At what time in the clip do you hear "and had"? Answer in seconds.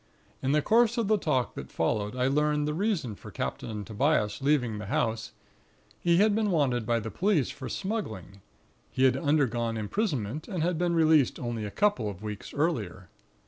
10.47-10.79